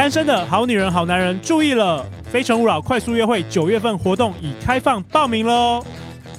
[0.00, 5.84] 单身的好女人、好男人注意了，《非诚勿扰》快速约会九月份活动已开放报名喽。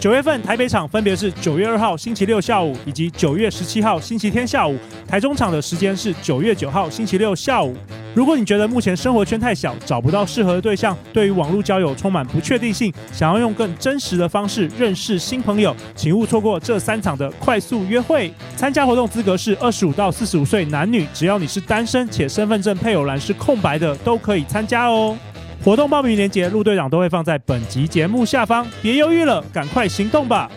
[0.01, 4.75] 九月份台北场分别是九月二号星期六下午以及九月十七号星期天下午，
[5.07, 7.77] 台中场的时间是九月九号星期六下午。
[8.15, 18.33] 如果你觉得目前生活圈太小，找不到适合的对象，对于网络交友充满不确定性，想要用更真实的方式认识新朋友，请勿错过这三场的快速约会。
[18.55, 25.15] 参加活动资格是二十五到四十五岁男女，只要你是单身且身份证配偶栏是空白的，都可以参加哦。
[25.63, 30.49] 活动报名链接，陆队长都会放在本集节目下方，别犹豫了，赶快行动吧！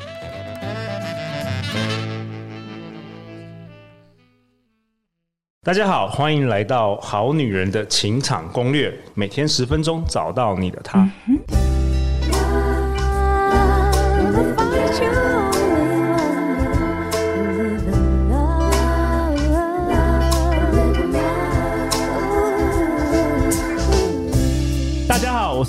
[5.62, 11.06] 大家好，欢迎来到《好女人的情场攻略》，每天十分钟，找到你的他。
[11.28, 11.38] 嗯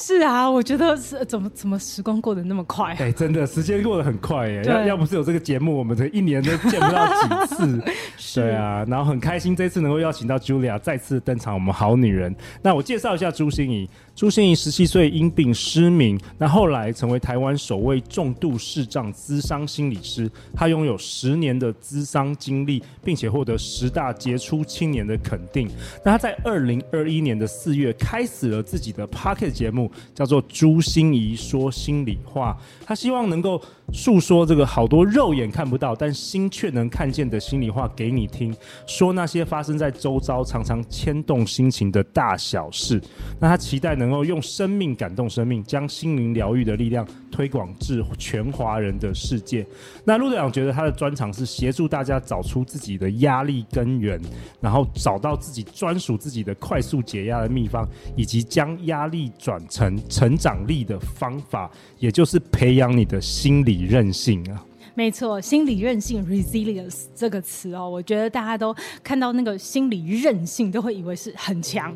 [0.00, 2.94] 是啊，我觉得是怎么怎么时光过得那么快？
[3.00, 3.44] 哎，真的。
[3.48, 7.82] 时间过得很快耶，要要不是有这个节目，我们这一年都见不到几次。
[8.40, 12.34] 对啊，然后很开心这次能够邀请到 Julia 再次登场，我们好女人。
[12.62, 13.88] 那我介绍一下朱心怡。
[14.14, 20.30] 朱心怡十七岁因病失明，那后来成为台湾首位重度视障咨商心理师。
[20.54, 25.70] 她拥有十年的咨商经历，并且获得十大杰出青年的肯定。
[26.04, 32.58] 那她在二零二一年的四月开始了自己的 Podcast 节目，叫做《朱心怡说心里话》。
[32.84, 33.62] 他希望能够
[33.92, 38.52] 诉说这个好多肉眼看不到，但心却能看见的心里话给你听，
[38.84, 43.00] 说那些发生在周遭常常牵动心情的大小事。
[43.38, 44.08] 那他期待能。
[44.08, 49.66] 够用生命感动生命，将心灵疗愈的力量推广至全华人的世界。
[50.02, 54.18] 那陆队长觉得他的专长是协助大家找出自己的压力根源，
[54.62, 64.64] 然后找到自己专属自己的快速解压的秘方，以及将压力转成成长力的方法，也就是培养你的心理韧性啊。
[64.94, 71.94] 没错，心理韧性 （resilience） 这个词哦，我觉得大家都看到那个心理韧性，都会以为是很强。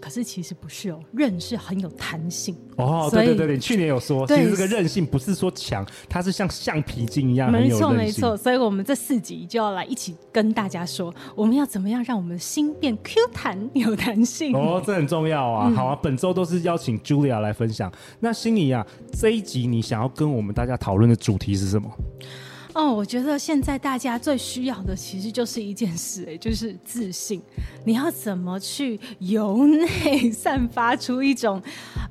[0.00, 3.08] 可是其实不是哦，韧是很有弹性哦。
[3.10, 8.36] 对对对，你去年有说，其实这个韧性不是说强，它是像橡皮筋一样没错没错。
[8.36, 15.68] 所以我们这四集就要来一起跟大家说，我们要怎么样让我们的心变 Q 弹有弹性哦，这很重要啊。
[15.68, 17.90] 嗯、好啊，本周都是邀请 Julia 来分享。
[18.20, 21.90] 那心仪啊，这一集你想要跟我们大家讨论的主题是什么？
[22.76, 27.40] 哦，我觉得现在大家最需要的其实就是一件事，哎，就是自信。
[27.86, 31.56] 你要怎么去由内 散发出一种，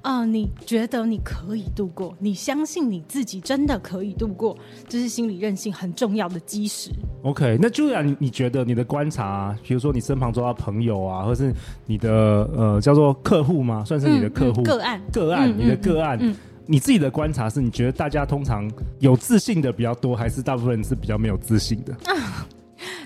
[0.01, 4.57] 啊、呃，你觉得你可以度过，你相信你自己真的可以度过，
[4.89, 6.89] 这是心理韧性很重要的基石。
[7.21, 11.53] OK，那 Julia，你你觉得你的观察、啊，比如说你身旁周遭朋友啊，或是
[11.85, 12.09] 你的
[12.57, 13.83] 呃叫做客户吗？
[13.85, 16.35] 算是你的客户、嗯嗯、个案个案，嗯、你的个案。
[16.67, 18.69] 你自己的观察是，你觉得大家通常
[18.99, 21.95] 有自信的比较多，还是大部分人是比较没有自信的？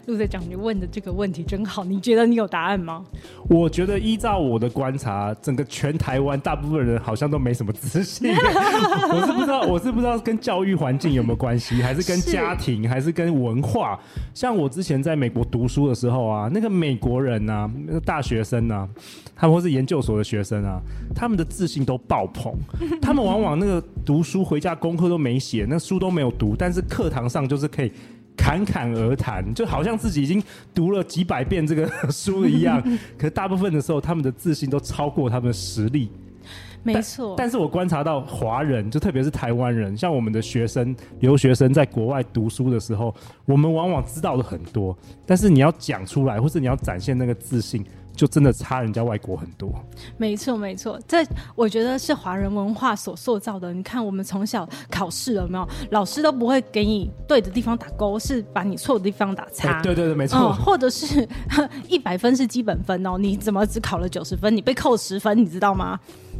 [0.09, 3.05] 陆队长，你问的这个问题真好，你觉得你有答案吗？
[3.47, 8.33] 我觉得依照我的观察，整个全台湾大部分人好像都没什么自信。
[8.33, 13.99] 我是不知道，我是不知道跟教育环境有没有关系，还是跟家庭，还是跟文化？
[14.33, 18.89] 像我之前在美国读书的时候啊，那个美国人啊，那个大学生啊，
[19.35, 20.81] 他们或是研究所的学生啊，
[21.13, 22.51] 他们的自信都爆棚。
[22.99, 27.91] 他们往往那个读书回家功课都没写，那书都没有读，但是课堂上就是可以。
[28.39, 30.41] 侃侃而谈，就好像自己已经
[30.73, 32.81] 读了几百遍这个 书一样。
[33.17, 36.09] 可是大部分的时候，他们的自信都超过他们的实力。
[36.81, 43.13] 没错但，但是我观察到华人，就特别是台湾人，像我们的学生、留学生在国外读书的时候，
[43.43, 47.85] 我们往往知道的很多，但是你要讲出来，或是你要展现那个自信。
[48.19, 49.73] 就真的差人家外国很多，
[50.17, 51.25] 没错没错，这
[51.55, 53.73] 我觉得是华人文化所塑造的。
[53.73, 59.77] 你看，我们从小考试有没有，老师都不会给你对的地方打勾，是把你错的地方打叉。
[59.77, 60.37] 欸、对对对，没错。
[60.37, 61.25] 嗯、或者是
[61.87, 64.53] 一百分是基本分哦，你怎么只考了九十分？
[64.53, 65.97] 你被扣十分，你知道吗？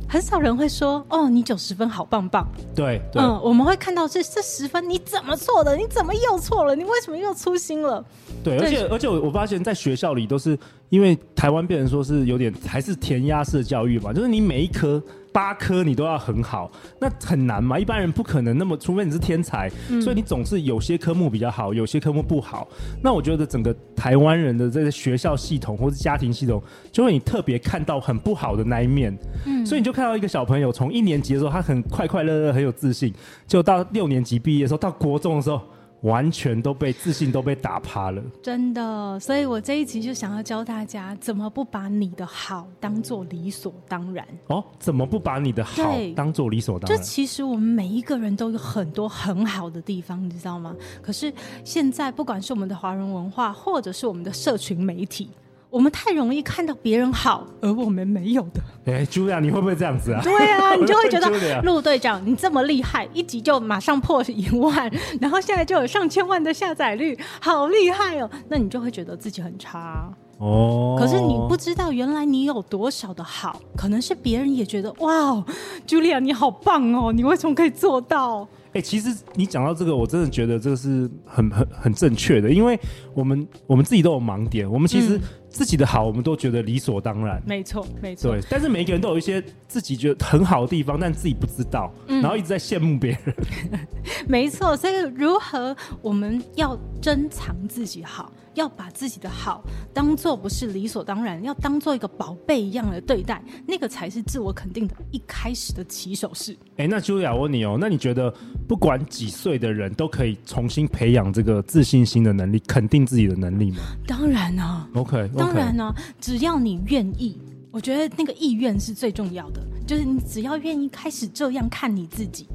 [0.10, 2.46] 很少人会说哦，你九十分好棒棒。
[2.76, 5.78] 对，对嗯，我们会看到这这十分你怎么错的？
[5.78, 6.76] 你怎么又错了？
[6.76, 8.04] 你为什么又粗心了？
[8.44, 10.58] 对，而且而且我我发现，在学校里都是
[10.90, 15.02] 因为台湾变成说是有点还是填鸭式的教育嘛，就是你每一科
[15.32, 22.68] 八科你都要很好，那很难嘛，一般人不可能那么，除非你是天才，嗯、所以你总是有些科目比较好，有些科目不好。
[23.04, 29.16] 那我觉得整个台湾人的这个学校系统或是家庭系统，就会你特别看到很不好的那一面，
[29.46, 33.14] 嗯，所以你就看到一个小朋友从一年级的时候他很快快乐乐很有自信，
[33.48, 35.62] 就到六年级毕业的时候，到国中的时候。
[36.02, 39.20] 完全都被自信都被打趴了，真的。
[39.20, 44.26] 所以我这一集就想要教大家，怎么不把你的好当做理所当然。
[44.48, 46.98] 哦，怎么不把你的好当做理所当然？
[46.98, 50.76] 就其实我们每一个人都有很多很好的地方，你知道吗？
[51.02, 51.34] 可是
[51.66, 55.30] 现在，不管是我们的华人文化，或者是我们的社群媒体。
[55.70, 58.62] 我们太容易看到别人好，而我们没有的。
[58.86, 60.22] 哎，Julia，你会不会这样子啊？
[60.24, 61.30] 对啊，你就会觉得
[61.62, 68.30] 陆队长你这么厉害，一集就马上破一万，然后现在就有上千万的下载率，好厉害哦！
[68.48, 70.98] 那你就会觉得自己很差哦。
[71.00, 75.44] 可是你不知道，原来你有多少的好，可能是别人也觉得哇
[75.88, 78.48] ，Julia 你好棒哦，你为什么可以做到？
[78.72, 82.80] 哎、欸，其实你讲到这个，我真的觉得这个是很很很正确的，因为
[83.16, 85.20] 我们我们自己都有盲点，我们其实
[85.50, 87.42] 自己的好，我们都觉得理所当然。
[87.46, 88.32] 没错、嗯，没错。
[88.32, 93.36] 对，但是每一个人都有一些自己觉得很好的地方，但自己不知道，嗯、然后一直在羡慕别人。
[94.28, 98.32] 没错，所以如何我们要珍藏自己好？
[98.56, 99.64] 要把自己的好
[99.94, 106.58] 当做不是理所当然，要当做一个宝贝一样的对待，那个才是自我肯定的一开始的起手式。
[106.76, 108.34] 哎，那 Julia 我问你哦，那你觉得
[108.68, 113.78] 不管几岁的人都可以重新培养这个自信心的能力，肯定自己的能力吗？
[114.06, 115.38] 当然啊，OK，, okay.
[115.38, 117.40] 当然啊，只要你愿意，
[117.72, 122.48] 我觉得那个意愿是最重要的，就是你只要愿意开始这样看你自己。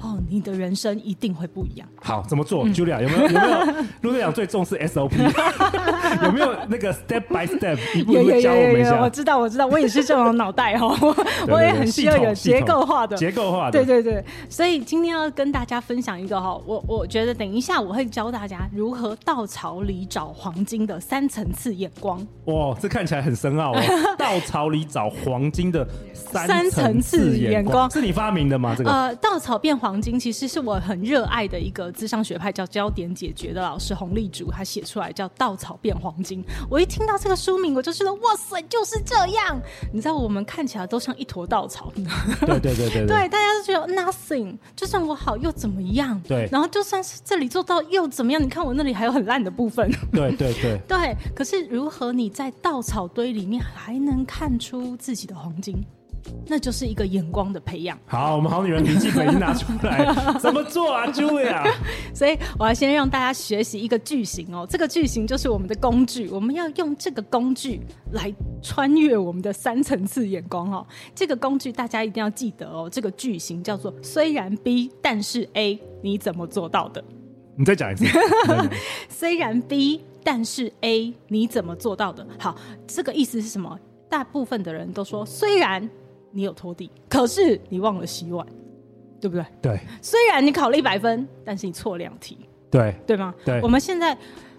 [0.00, 1.88] 哦，你的人生一定会不一样。
[2.00, 3.84] 好，怎么做？Julia 有没有有没有？
[4.02, 5.10] 陆队长最重视 SOP，
[6.24, 9.00] 有没有那个 step by step 一步一步教我们一下？
[9.00, 10.86] 我知道，我知道，我也是这种脑袋 哈，
[11.48, 13.16] 我也很需要有结构化的。
[13.16, 14.24] 结构化的，对对对。
[14.48, 22.24] 所以今天要跟大家分享一个哈，我我觉得等一下我会教大家如何稻草里找黄金的三层次眼光。
[22.44, 23.80] 哇，这看起来很深奥哦。
[24.16, 28.74] 稻草里找黄金的三层次眼光，是你发明的吗？
[28.78, 29.87] 这个呃，稻草变黄。
[29.88, 36.44] 黄金其实是我很热爱的一个智商学派，叫焦点解决的老师洪立竹，他写出来叫《稻草变黄金》。
[36.68, 39.58] 我一听到这个书名，我就觉得哇塞，就是这样。
[39.90, 41.90] 你知道，我们看起来都像一坨稻草。
[41.94, 46.20] 对对对对对，对， 大家都觉得 nothing，就算我好又怎么样？
[46.28, 46.46] 对。
[46.52, 48.42] 然后就算是这里做到又怎么样？
[48.42, 49.90] 你看我那里还有很烂的部分。
[50.12, 50.78] 对 对对。
[50.86, 55.82] 对，可是如何你在稻草堆里面还能看出自己的黄金？
[56.46, 57.98] 那就是一个眼光的培养。
[58.06, 61.70] 好，我们好女人笔记本已经拿出来， 怎么做啊，Julia？
[62.14, 67.80] 所以我要先让大家学习一个句型哦，这个句型就是我们的工具，我们要用这个工具
[68.12, 70.86] 来穿越我们的三层次眼光哦。
[71.14, 77.02] 这个工具大家一定要记得哦，这个句型叫做虽然 B，但是 A，你怎么做到的？
[77.56, 78.06] 你再讲一次。
[79.08, 82.26] 虽然 B，但是 A，你怎么做到的？
[82.38, 82.56] 好，
[82.86, 83.78] 这个意思是什么？
[84.08, 85.88] 大部分的人都说，虽然。
[86.30, 88.46] 你有拖地，可是你忘了洗碗，
[89.20, 89.44] 对不对？
[89.62, 89.80] 对。
[90.02, 92.38] 虽然你考了一百分，但是你错两题，
[92.70, 93.34] 对对吗？
[93.44, 93.60] 对。
[93.62, 94.16] 我们现在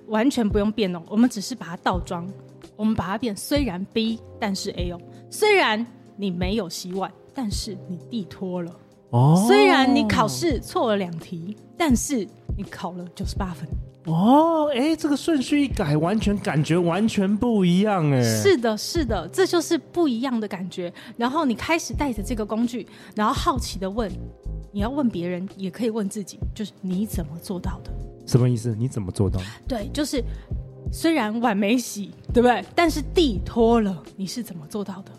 [0.08, 2.28] 完全不用变哦，我们只是把它倒装，
[2.76, 3.36] 我们把它变。
[3.36, 5.00] 虽然 B，但是 A 哦。
[5.30, 5.86] 虽然
[6.18, 8.76] 你没有洗碗，但是你地拖了。
[9.12, 9.46] 哦。
[9.48, 13.68] 虽然你考试错了两题，但是你考了九十八分。
[14.06, 18.24] 哦，哎，这个顺序一改，完全感觉完全不一样哎。
[18.24, 20.92] 是的，是的，这就是不一样的感觉。
[21.18, 24.10] 然后你开始带着这个工具，然后好奇的问，
[24.72, 27.92] 你要问别人，也可以问自己，就是你怎么做到的？
[28.26, 28.76] 什么意思？
[28.76, 29.46] 你怎么做到的？
[29.68, 30.24] 对，就是
[30.92, 32.64] 虽然碗没洗，对不对？
[32.74, 35.12] 但是地拖了，你是怎么做到的？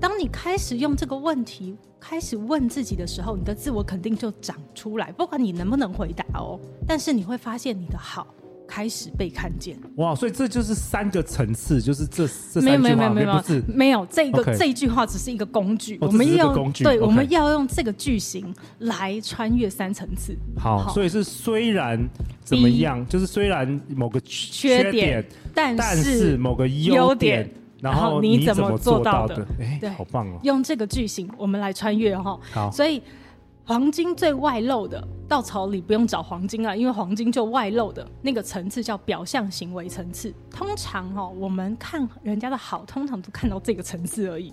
[0.00, 5.10] 当你开始用这个问题开始问自己的时候，你的自我肯定就长出来。
[5.12, 8.26] 不管你能不能回答哦，但是你会发现你的好
[8.68, 9.78] 开始被看见。
[9.96, 20.36] 哇，所以这就是三个层次，就是这这没有没有没有没有不是没有这个这一句话只是一个工具，哦、我们要工具对我们要用这个句型来穿越三层次。
[20.58, 21.98] 好，好，所以是虽然
[22.42, 25.24] 怎么样就是虽然某个缺点，
[25.54, 27.50] 但是某个优点。
[27.84, 29.46] 然后你怎么做到的？
[29.60, 30.40] 哎，对，好棒哦！
[30.42, 32.38] 用这个句型，我们来穿越哈。
[32.52, 33.02] 好，所以
[33.66, 40.32] 黄金最外露的稻草里不用找黄金啊，因为黄金就外露的那个层次叫表象行为层次。
[40.50, 44.52] 通常哈，我们看人家的好，通常都看到这个层次而已。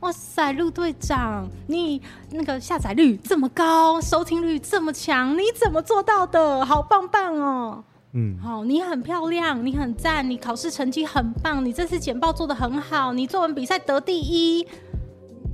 [0.00, 2.00] 哇塞，陆队长，你
[2.30, 6.64] 那个下载率这么高，收听率这么强，你怎么做到的？
[6.64, 7.84] 好棒棒哦！
[8.14, 14.66] 嗯，好、你很漂亮，你很赞，你考试成绩很棒，你这次简报做得很好，你作文比赛得第一。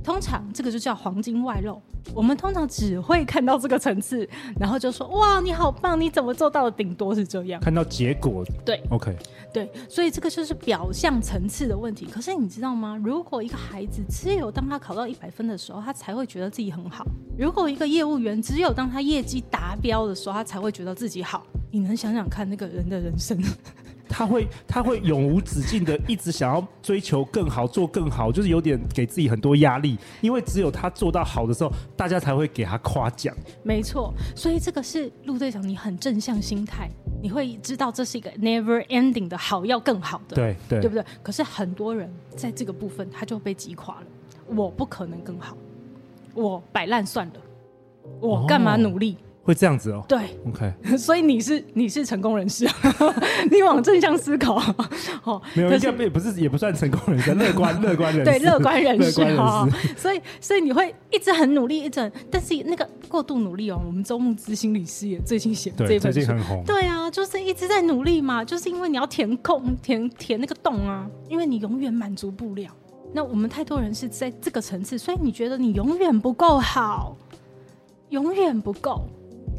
[0.09, 1.79] 通常这个就叫黄金外露。
[2.15, 4.27] 我们通常只会看到这个层次，
[4.59, 6.71] 然后就说哇，你好棒，你怎么做到的？
[6.71, 8.43] 顶多是这样，看到结果。
[8.65, 9.15] 对，OK，
[9.53, 12.07] 对，所以这个就是表象层次的问题。
[12.07, 12.99] 可是你知道吗？
[13.03, 17.05] 如果一个孩子只有当他考到一百分的时候，他才会觉得自己很好；
[17.37, 21.45] 如果一个业务员只有当他业绩达标的时候，他才会觉得自己好。
[21.69, 23.39] 你能想想看那个人的人生？
[24.09, 29.97] 他会他会永无止境的一直想要追求更好，做更好，就是有点给自己很多压力。
[30.19, 33.33] 因为只有他做到好的时候，大家才会给他夸奖。
[33.63, 36.89] 没错，所以这个是陆队长，你很正向心态，
[37.21, 41.05] 你会知道这是一个 never ending 的好，要更好的，对对，对不对？
[41.21, 44.07] 可是很多人在这个部分他就被击垮了。
[44.47, 45.55] 我不可能更好，
[46.33, 47.33] 我摆烂算了，
[48.19, 49.15] 我干嘛努力？
[49.21, 52.67] 哦会这样子哦，对，OK， 所以你是你是成功人士，
[53.49, 54.55] 你往正向思考，
[55.23, 72.69] 哦，没有，应该也不是，也不算成功人士，乐观 乐观人士，对，乐观人士哈，所以所以你会一直很努力，一直，但是那个过度努力哦，我们周慕姿心理师也最近写这本书，最近很红，对啊，就是一直在努力嘛，就是因为你要填空，填填那个洞啊，因为你永远满足不了。
[73.11, 77.17] 那我们太多人是在这个层次，所以你觉得你永远不够好，
[78.09, 79.09] 永远不够。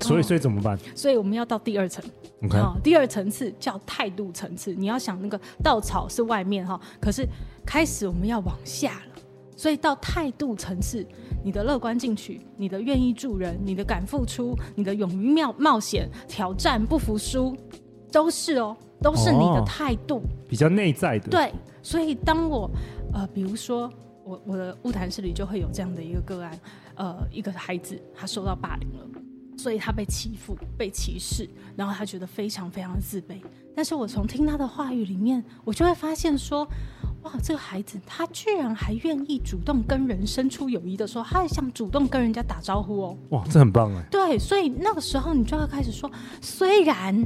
[0.00, 0.78] 所以，所以怎么办？
[0.94, 2.04] 所以我们要到第二层，
[2.50, 4.74] 好第二层次叫态度层次。
[4.74, 7.26] 你要想那个稻草是外面哈，可是
[7.66, 9.22] 开始我们要往下了。
[9.56, 11.06] 所以到态度层次，
[11.44, 17.54] 你的乐观进取，你的愿意助人，你的敢付出，你的勇于冒冒险、挑战、不服输，
[18.10, 21.28] 都是哦，都是你的态度，哦、比较内在的。
[21.28, 21.52] 对，
[21.82, 22.70] 所以当我
[23.12, 23.92] 呃，比如说
[24.24, 26.58] 我我的物谈室里就会有这样的一个个案，
[26.94, 29.06] 呃，一个孩子他受到霸凌了。
[29.60, 33.38] 所以他被欺负、被歧视，然后他觉得非常非常的自卑。
[33.76, 36.66] 但是我从听他的话语里面，我就会发现说，
[37.22, 43.18] 哇，这个孩子他居然还愿意主动跟人伸出友谊的时候，他还想主动跟人家打招呼哦。
[43.28, 44.02] 哇，这很棒哎。
[44.10, 47.22] 对，所以那个时候你就要开始说，虽然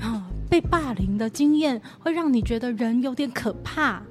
[0.00, 4.02] 啊，被霸凌的经验会让你觉得人有点可怕。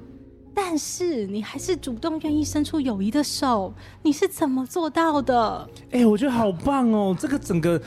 [0.60, 3.72] 但是你还是主动愿意伸出友谊的手，
[4.02, 5.70] 你是怎么做到的？
[5.92, 7.16] 哎、我觉得好棒哦！
[7.18, 7.80] 这个整个。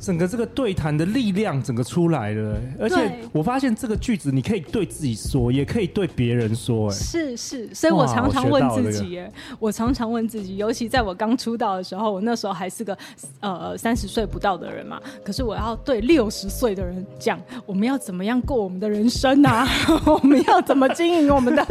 [0.00, 12.96] 整个这个对谈的力量整个出来了，而且我发现这个句子你可以对自己说，也可以对别人说，哎，是是，所以我常常问自己，哎，我常常问自己，尤其在我刚出道的时候，我那时候还是个
[13.40, 19.66] 呃三十岁不到的人嘛，可是我要对六十岁的人讲，我们要怎么样过我们的人生啊？
[20.06, 21.64] 我们要怎么经营我们的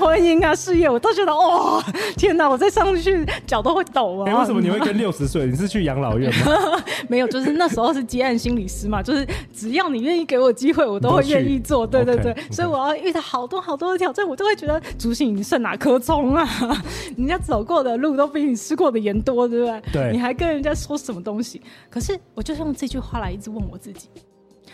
[0.00, 0.88] 婚姻啊、事业？
[0.88, 1.84] 我都觉得哇、哦，
[2.16, 4.30] 天哪，我再上去脚都会抖啊！
[4.30, 5.44] 哎，为什么你会跟六十岁？
[5.46, 6.82] 你是去养老院吗？
[7.08, 7.68] 没有，就是那。
[7.74, 11.86] 时候是接案心理师嘛， 就是只要你愿意给我机会，我都会愿意做。
[11.86, 12.52] 对对对，okay, okay.
[12.54, 16.48] 所以我要遇到好多好多的挑战，我都会觉得竹信你剩哪颗葱啊？
[17.18, 19.82] 人家走过的路都比你吃过的盐多，对不对？
[19.92, 21.60] 对，你还跟人家说什么东西？
[21.90, 24.08] 可是我就是用这句话来一直问我自己，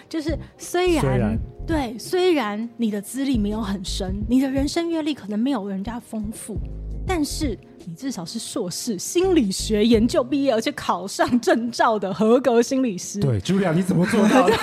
[0.09, 6.57] 就是虽然，虽然对，虽然你的资历没有很深，你的人生阅历可能没有人家丰富，
[7.07, 7.59] 但是。
[7.87, 13.19] 你至少是硕士心理学研究毕业，而且考上证照的合格心理师。
[13.21, 14.54] 对，Julia，你怎么做到的？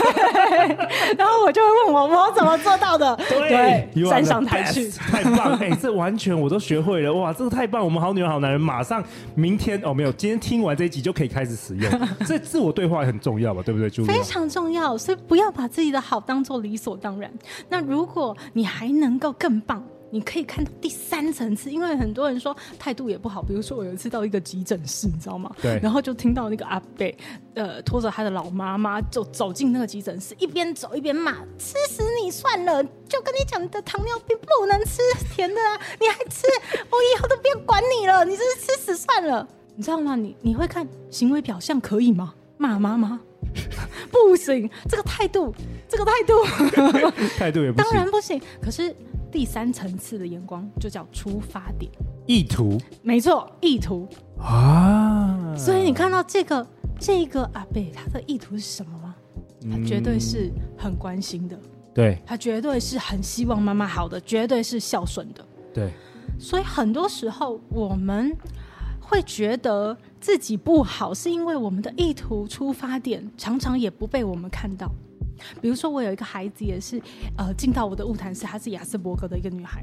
[1.17, 3.15] 然后我就会问我，我怎么做到的？
[3.27, 5.53] 对，站上台去，太棒！
[5.57, 7.83] 哎、欸，这完全我都学会了，哇，这个太棒！
[7.83, 9.03] 我们好女人好男人，马上
[9.33, 11.91] 明天哦，没有，今天听完这一集就可以开始使用。
[12.23, 13.63] 这自我对话也很重要吧？
[13.65, 14.05] 对不对，Julia？
[14.05, 17.33] 非常重要，所以不要把自己的好当做理所当然。
[17.67, 19.83] 那如果你还能够更棒。
[20.09, 23.41] 你可以看到第三层次，因为很多人说态度也不好。
[23.41, 25.53] 比如说，我有一次到一个急诊室，你知道吗？
[25.61, 25.79] 对。
[25.81, 27.15] 然后就听到那个阿伯，
[27.55, 32.83] 呃，拖着他的老妈妈就走进那个急诊室，一边走一边骂：“吃死你算了！
[33.07, 35.01] 就跟你讲，你的糖尿病不能吃
[35.35, 36.47] 甜的啊，你还吃，
[36.89, 40.15] 我以后都不要管你了，你这是吃死算了。”你知道吗？
[40.15, 42.33] 你你会看行为表象可以吗？
[42.57, 43.19] 骂妈妈
[44.09, 45.53] 不行，这个态度，
[45.87, 48.41] 这个态度， 态度也不行，当然不行。
[48.61, 48.95] 可是。
[49.31, 51.91] 第三层次的眼光就叫出发点，
[52.25, 54.07] 意图，没错，意图
[54.39, 55.55] 啊。
[55.57, 56.65] 所以你看到这个
[56.99, 59.15] 这个阿贝，他的意图是什么吗？
[59.69, 65.91] 他绝对是很关心的，嗯、对，他绝对是很希望妈妈好的，绝对是孝顺的，对。
[66.39, 68.31] 所以很多时候我们
[68.99, 74.91] 会觉得自己不好，是因为我们的意图出发点常常也不被我们看到。
[75.61, 77.01] 比如说，我有一个孩子也是，
[77.37, 79.81] 呃，进到我的物谈室，她是亚斯伯格的一个女孩，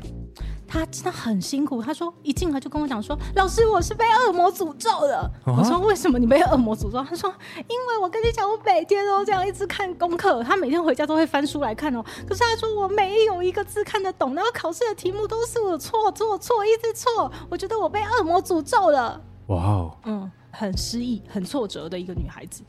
[0.66, 1.82] 她真的很辛苦。
[1.82, 5.18] 她说一进来就跟我讲说：“老师，我是被恶魔诅咒的。
[5.18, 12.04] 啊”我说：“为什么你被恶魔诅咒？”她说：“因为我跟你讲，我每天都这样一直看功课，她每天回家都会翻书来看哦。
[12.26, 17.30] 可是她说我没有一个字看得懂，然后考试的题目都是我错错错，一直错。
[17.48, 20.30] 我觉得我被恶魔诅咒了。”哇哦，嗯。
[20.54, 22.62] 很失意、很挫折的一个女孩子，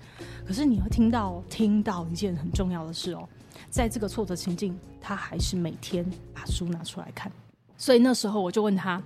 [0.46, 3.28] 可是你会听到听到一件很重要的事哦，
[3.70, 7.32] 在这个挫折情境，她还是每天把书拿出来看。
[7.78, 9.02] 所以那时候我就问她：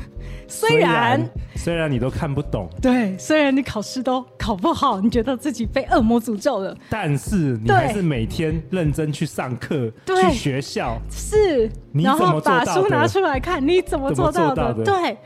[0.46, 14.56] 虽然虽然，你都看不懂，对，虽然你考试都考不好，你觉得自己被恶魔诅咒了，但是你还是每天认真去上课，去学校，是，你然后把书拿出来看，你怎么做到的？
[14.56, 15.18] 到的对，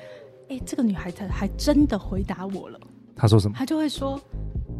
[0.50, 2.78] 哎，这个女孩子还真的回答我了。
[3.16, 3.54] 他说什么？
[3.56, 4.20] 他就会说：“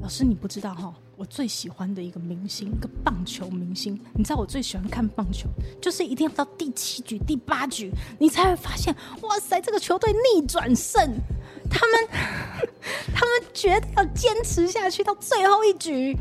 [0.03, 3.99] 老师，你不知道哈，我最喜欢的一个明星，一个棒球明星。
[4.15, 5.49] 你知道我最喜欢看棒球，
[5.81, 11.01] 就是一定要到第七局、第八局，你才会发现，哇塞，这个球队逆转胜。
[11.71, 12.09] 他们，
[13.15, 16.17] 他们绝对要坚持下去到最后一局。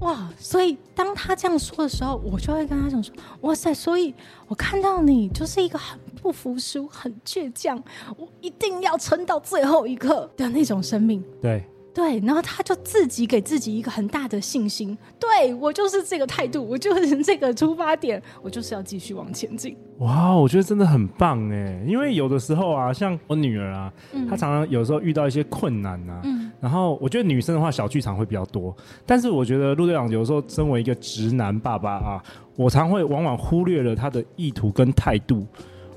[0.00, 0.28] 哇！
[0.38, 3.72] 所以当他这样说的时候，我就会跟他讲说：哇塞！
[3.72, 4.14] 所以
[4.48, 7.82] 我看到你就是一个很……”不服输，很倔强，
[8.16, 11.22] 我一定要撑到最后一刻的那种生命。
[11.40, 14.96] 对对，然后他就自己给自己一个很大的信心。
[15.20, 19.76] 对，我就是这个态度，我就是这个出发点，我就是要继续往前进。
[19.98, 21.84] 哇，我觉得真的很棒哎！
[21.86, 32.22] 因为有的时候啊，像我女儿啊，嗯、她常常有时候遇到一些困难啊，嗯、然后我觉得女生的话小剧场会比较多，但是我觉得陆队长有时候身为一个直男爸爸啊，
[32.56, 35.46] 我常会往往忽略了他的意图跟态度。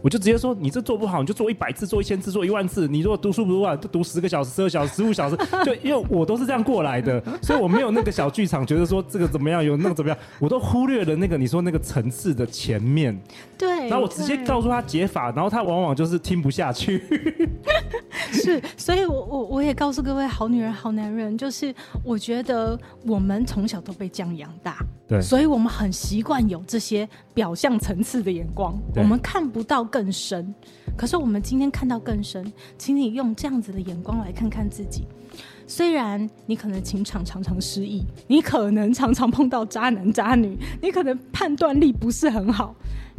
[0.06, 2.88] 我就直接说，你这做不好，你就做一百次，做一千次，做一万次。
[2.88, 5.36] 你如果读书不读完，就读十个小时、十二小时、十五小时。
[5.66, 13.20] 就因为我都是这样过来的，所以我没有那个小剧场，觉得说这个怎么样，有那个怎么样，我都忽略了那个你说那个层次的前面。
[13.58, 13.68] 对。
[13.88, 17.04] 然后我直接告诉他解法，然后他往往就是听不下去。
[18.32, 24.78] 是，所以我我我也告诉各位好女人、好男人，就是我觉得我们从小都被这样养大。
[25.08, 30.54] 对，所以我们很习惯有这些表象层次的眼光，我们看不到更深。
[30.98, 35.06] 可是我们今天看到更深，请你用这样子的眼光来看看自己。
[35.68, 42.76] 虽然你可能情场常常失意，你可能常常碰到渣男渣女，你可能判断力不是很好。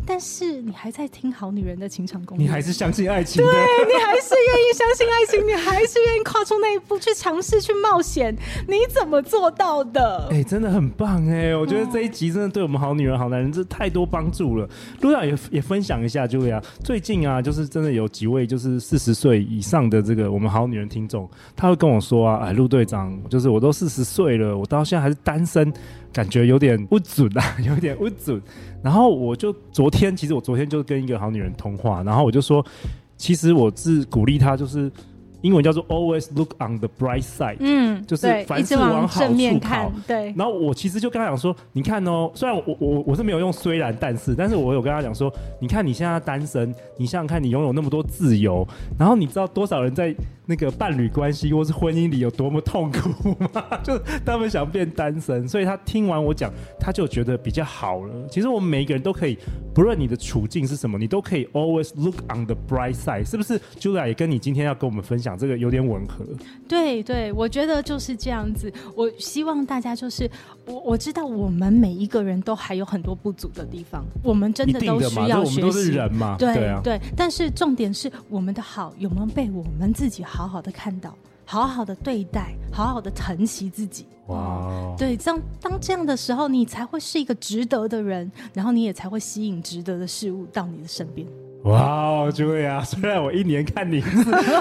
[0.06, 8.34] 但是你还在听好女人的情场攻略，你还是相信爱情，对，你还是愿意相信爱情，你还是愿意跨出那一步去尝试去冒险，
[8.68, 10.28] 你怎么做到的？
[10.30, 11.56] 哎、欸，真的很棒哎！
[11.56, 14.68] 我觉得这一集真的对我们好女人、好男人这太多帮助了。
[15.00, 16.62] 陆亚也也分享一下，就这样。
[16.84, 25.72] 最近啊，就是真的有几位就是四十岁以上的这个我们好女人听众，他会跟我说啊，哎，陆队长，就是我都四十岁了，我到现在还是单身。
[26.12, 28.40] 感觉有点不准啊， 有点不准。
[28.82, 32.64] 然后我就昨天，其实我昨天就跟一个好女人通话，然后我就说，
[33.16, 34.90] 其实我是鼓励她，就是
[35.42, 39.92] 英文叫做 always look on the bright side，嗯，就是凡事往好处看。
[40.06, 40.32] 对。
[40.36, 48.66] 然后我其实就跟她讲说，你看哦，虽然我我我是没有用虽然但是，但是我有跟她讲说，你看你现在单身，你想想看你拥有那么多自由，
[48.98, 50.14] 然后你知道多少人在。
[50.46, 53.62] 那个伴侣关系或是婚姻里有多么痛苦吗？
[53.82, 58.14] 就他们想变单身，所以他听完我讲，他就觉得比较好了。
[58.30, 59.36] 其实我们每一个人都可以，
[59.74, 66.24] 不论你的处境是什么，你都可以 always look on the bright side，是不是？Julia 也跟你今天要跟我们分享这个有点吻合。
[66.68, 68.72] 对对，我觉得就是这样子。
[68.94, 70.30] 我希望大家就是
[70.66, 75.60] 我我知道我们每一个人都还有很多不足的地方，我们真的都需要学习。
[75.60, 77.00] 我们都是人嘛，对对啊，对。
[77.16, 84.06] 但是重点是我们的好有没有被我们自己好好的看到，好好的对待，好好的疼惜自己。
[84.26, 91.24] 哇 Wow，对，当当这样的时候，你才会是一个值得的人，然后你也才会吸引值得的事物到你的身边。
[91.66, 94.00] 哇，Julia， 虽然我一年看你，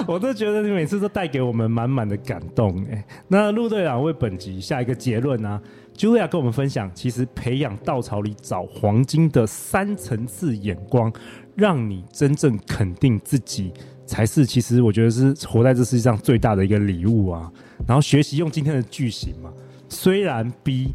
[0.08, 2.84] 我都觉得你每次都带给我们满满的感动。
[2.90, 5.62] 哎，那陆队长为本集下一个结论啊
[5.96, 11.12] ，Julia 跟我们分享，其实培养稻草里找黄金的三层次眼光，
[11.54, 13.72] 让你真正肯定自己。
[14.04, 17.50] 才是，其实我觉得是活在这世界上最大的一个礼物啊！
[17.86, 19.52] 然后学习用今天的句型嘛，
[19.88, 20.94] 虽然 B，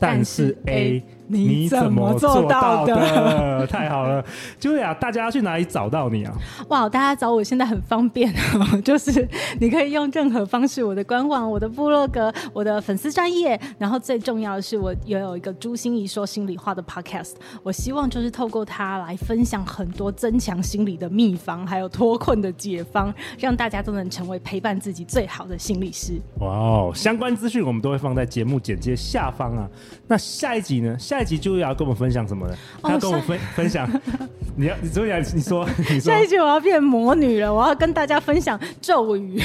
[0.00, 1.02] 但是 A。
[1.28, 3.66] 你怎么做到的？
[3.66, 4.24] 太好了
[4.60, 6.34] ，Julia，大家要去哪里找到你啊？
[6.68, 8.32] 哇，大家找我现在很方便，
[8.84, 9.26] 就是
[9.60, 17.32] 你可以用任何方式，我的官网、我的部落格、我的粉丝专业，然后最重要的是，我也有一个朱心怡说心里话的 Podcast。
[17.62, 26.20] 我希望就是透过它来分享很多增强心理的秘方，还有脱困的解方，让大家都能成为陪伴自己最好的心理师。
[26.40, 29.68] 哇哦，相关资讯我们都会放在节目简介下方啊。
[30.06, 30.98] 那下一集呢？
[30.98, 32.54] 下一集就要跟我们分享什么呢？
[32.82, 33.88] 他要跟我分、哦、分享，
[34.56, 35.20] 你要你怎么讲？
[35.34, 36.00] 你说，你说。
[36.00, 39.40] 下一集我要变魔女了，我要跟大家分享咒语。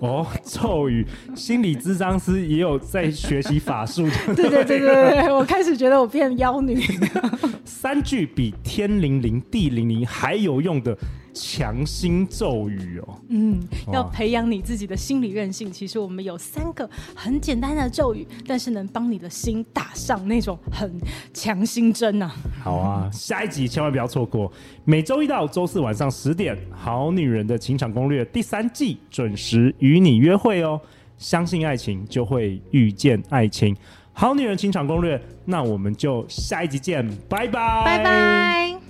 [0.00, 4.08] 哦，咒语，心理咨商师也有在学习法术。
[4.36, 6.80] 对对对对对，我开始觉得我变妖女。
[7.64, 10.96] 三句比天灵灵地灵灵还有用的。
[11.34, 13.60] 强心咒语哦，嗯，
[13.92, 15.70] 要培养你自己的心理韧性。
[15.70, 20.90] 其实我们有三个很简单的咒语，但是能帮你的心打上那种很
[21.32, 22.30] 强心针呐。
[22.62, 24.50] 好啊，下一集千万不要错过，
[24.84, 30.80] 每周一到周四晚上十点，《好女人的情场攻略》第三季准时与你约会哦。
[31.18, 33.74] 相信爱情，就会遇见爱情。
[34.12, 38.83] 好女人情场攻略，那我们就下一集见，拜拜，拜拜。